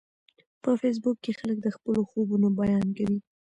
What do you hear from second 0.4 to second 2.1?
په فېسبوک کې خلک د خپلو